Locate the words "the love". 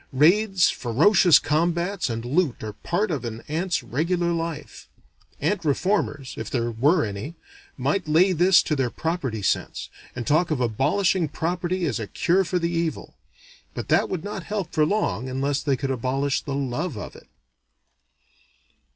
16.41-16.97